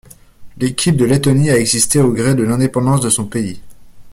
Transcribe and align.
L'équipe 0.57 0.97
de 0.97 1.05
Lettonie 1.05 1.51
a 1.51 1.59
existé 1.59 1.99
au 1.99 2.11
gré 2.11 2.33
de 2.33 2.41
l'indépendance 2.41 3.01
de 3.01 3.09
son 3.11 3.25
pays. 3.27 3.61